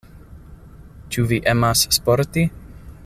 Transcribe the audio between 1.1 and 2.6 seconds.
Ĉu vi emas sporti?